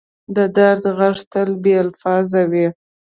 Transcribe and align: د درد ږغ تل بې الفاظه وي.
د 0.35 0.37
درد 0.57 0.83
ږغ 0.97 1.17
تل 1.31 1.49
بې 1.63 1.73
الفاظه 1.83 2.41
وي. 2.51 2.67